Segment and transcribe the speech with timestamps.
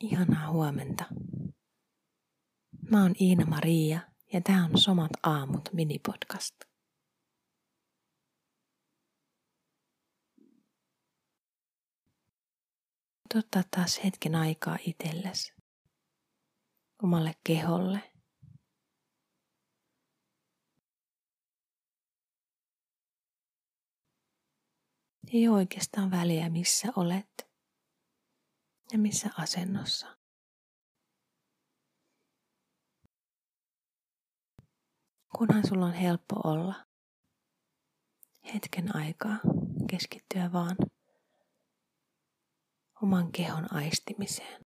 [0.00, 1.04] Ihanaa huomenta.
[2.90, 4.00] Mä oon Iina-Maria
[4.32, 6.54] ja tää on Somat aamut minipodcast.
[13.34, 15.52] Ottaa taas hetken aikaa itsellesi,
[17.02, 18.12] omalle keholle.
[25.32, 27.45] Ei oikeastaan väliä, missä olet
[28.92, 30.16] ja missä asennossa.
[35.36, 36.86] Kunhan sulla on helppo olla
[38.54, 39.36] hetken aikaa
[39.90, 40.76] keskittyä vaan
[43.02, 44.65] oman kehon aistimiseen.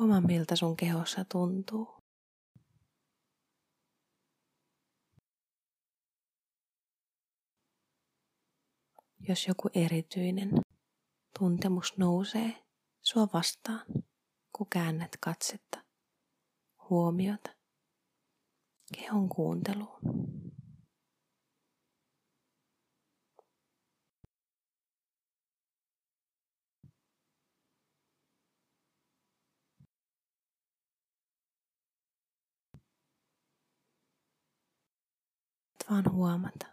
[0.00, 1.88] Huomaa miltä sun kehossa tuntuu.
[9.28, 10.50] Jos joku erityinen
[11.38, 12.64] tuntemus nousee
[13.02, 13.86] sua vastaan,
[14.52, 15.84] kun käännät katsetta,
[16.90, 17.50] huomiota,
[18.94, 20.00] kehon kuunteluun.
[35.90, 36.66] Vaan huomata.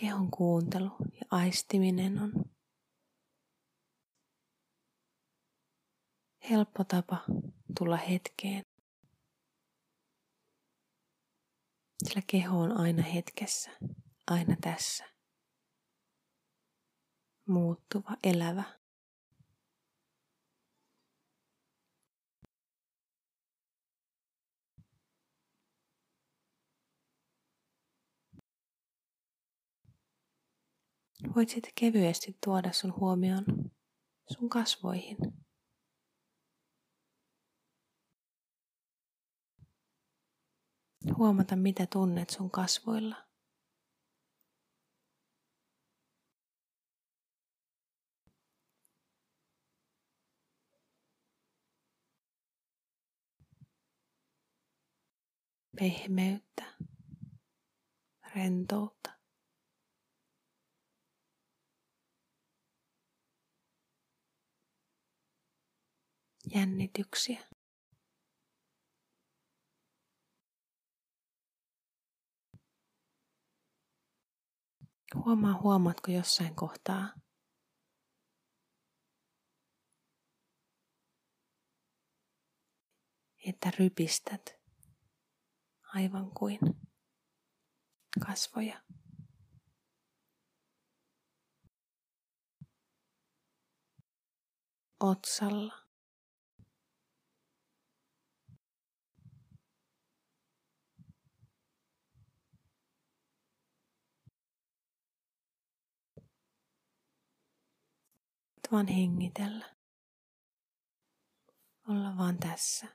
[0.00, 2.32] Kehon kuuntelu ja aistiminen on
[6.50, 7.24] helppo tapa
[7.78, 8.62] tulla hetkeen.
[12.04, 13.70] Sillä keho on aina hetkessä,
[14.26, 15.04] aina tässä.
[17.48, 18.83] Muuttuva, elävä.
[31.36, 33.44] Voit sitten kevyesti tuoda sun huomioon
[34.32, 35.16] sun kasvoihin.
[41.16, 43.16] Huomata, mitä tunnet sun kasvoilla.
[55.78, 56.64] Pehmeyttä,
[58.34, 59.13] rentoutta.
[66.54, 67.40] Jännityksiä.
[75.14, 77.12] Huomaa, huomaatko jossain kohtaa,
[83.46, 84.54] että rypistät
[85.94, 86.58] aivan kuin
[88.26, 88.82] kasvoja.
[95.00, 95.83] Otsalla.
[108.74, 109.74] Vaan hengitellä.
[111.88, 112.86] Olla vaan tässä.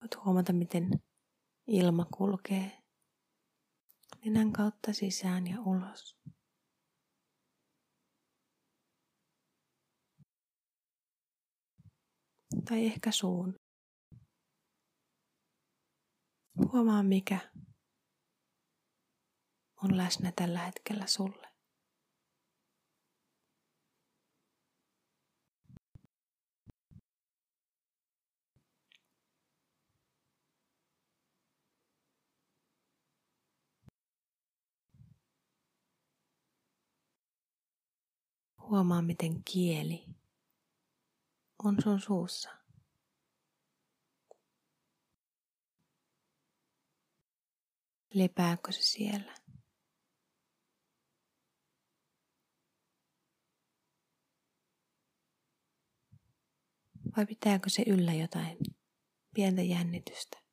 [0.00, 1.02] Voit huomata, miten
[1.66, 2.82] ilma kulkee
[4.24, 6.18] nenän kautta sisään ja ulos.
[12.64, 13.54] Tai ehkä suun.
[16.72, 17.38] Huomaa mikä
[19.84, 21.48] on läsnä tällä hetkellä sulle.
[38.60, 40.17] Huomaa, miten kieli
[41.64, 42.50] on sun suussa.
[48.14, 49.34] Lepääkö se siellä?
[57.16, 58.58] Vai pitääkö se yllä jotain
[59.34, 60.47] pientä jännitystä?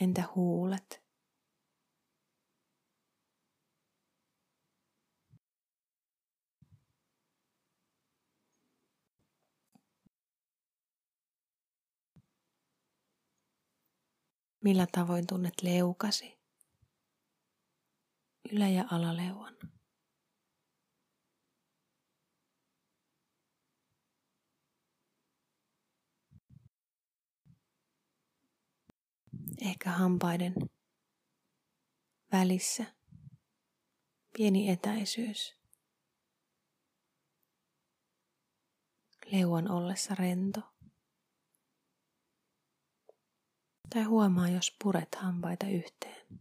[0.00, 1.04] Entä huulet?
[14.64, 16.38] Millä tavoin tunnet leukasi,
[18.52, 19.54] ylä- ja alaleuan?
[29.60, 30.54] Ehkä hampaiden
[32.32, 32.84] välissä
[34.36, 35.54] pieni etäisyys.
[39.32, 40.60] Leuan ollessa rento.
[43.90, 46.40] Tai huomaa, jos puret hampaita yhteen.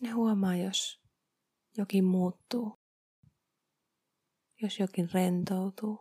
[0.00, 1.00] Ja huomaa, jos
[1.76, 2.80] jokin muuttuu
[4.62, 5.98] jos jokin rentoutuu.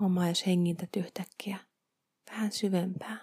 [0.00, 1.58] Huomaa, jos hengität yhtäkkiä
[2.30, 3.20] vähän syvempään.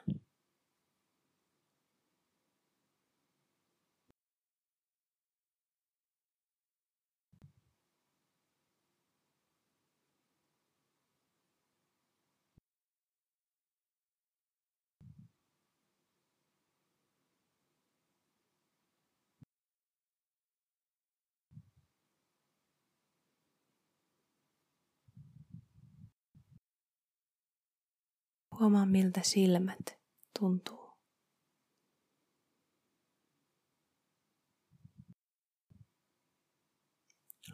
[28.63, 30.00] Huomaa miltä silmät
[30.39, 30.94] tuntuu.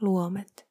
[0.01, 0.69] Luomet.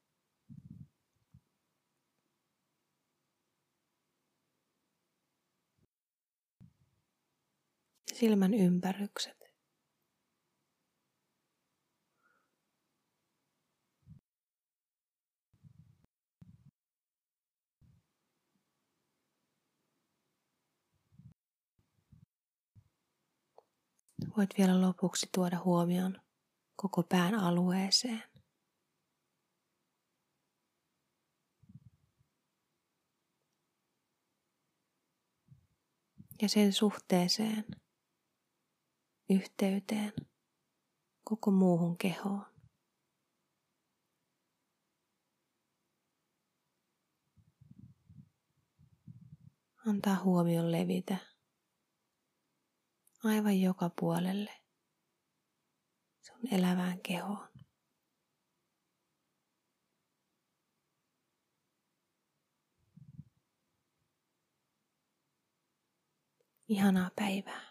[8.13, 9.38] Silmän ympärykset.
[24.39, 26.21] Voit vielä lopuksi tuoda huomion
[26.77, 28.23] koko pään alueeseen.
[36.43, 37.65] Ja sen suhteeseen,
[39.31, 40.13] yhteyteen
[41.25, 42.47] koko muuhun kehoon.
[49.87, 51.17] Antaa huomion levitä
[53.25, 54.53] aivan joka puolelle
[56.21, 57.49] sun elävään kehoon.
[66.69, 67.68] Ihanaa päivää.